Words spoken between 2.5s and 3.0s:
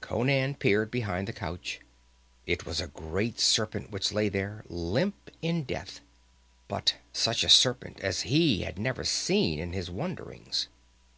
was a